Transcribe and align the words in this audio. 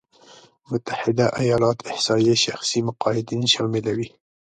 متحده 0.69 1.25
ایالات 1.43 1.79
احصایې 1.91 2.35
شخصي 2.45 2.79
مقاعدين 2.87 3.43
شاملوي. 3.53 4.09